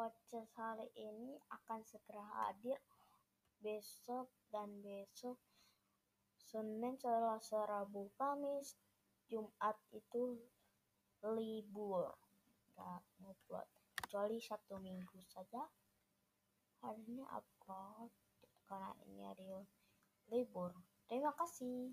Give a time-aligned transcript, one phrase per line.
[0.00, 2.80] podcast hari ini akan segera hadir
[3.60, 5.36] besok dan besok
[6.40, 8.80] Senin, Selasa, Rabu, Kamis,
[9.28, 10.40] Jumat itu
[11.20, 12.16] libur.
[12.72, 13.68] Gak ngupload
[14.00, 15.68] kecuali satu minggu saja.
[16.80, 18.08] Hari ini upload
[18.64, 19.52] karena ini hari
[20.32, 20.72] libur.
[21.12, 21.92] Terima kasih.